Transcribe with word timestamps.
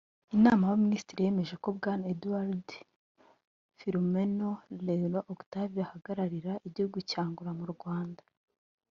Inama 0.35 0.63
y’Abaminisitiri 0.65 1.21
yemeje 1.25 1.55
ko 1.63 1.67
Bwana 1.77 2.05
Eduardo 2.13 2.73
Filomeno 3.77 4.49
Leiro 4.85 5.19
Octávio 5.33 5.81
ahagararira 5.85 6.51
igihugu 6.67 6.97
cya 7.09 7.21
Angola 7.27 7.51
mu 7.59 7.67
Rwanda 7.75 8.23